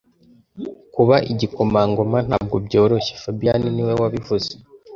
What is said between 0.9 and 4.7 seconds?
Kuba igikomangoma ntabwo byoroshye fabien niwe wabivuze